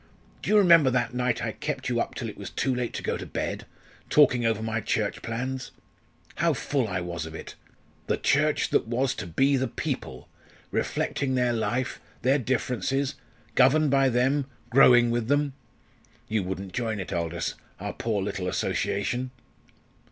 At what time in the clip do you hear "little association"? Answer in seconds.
18.23-19.29